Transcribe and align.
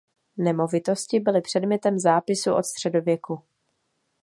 Nemovitosti 0.37 1.19
byly 1.19 1.41
předmětem 1.41 1.99
zápisu 1.99 2.53
od 2.53 2.63
středověku. 2.65 3.43